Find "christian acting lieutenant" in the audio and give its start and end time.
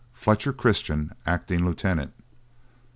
0.51-2.11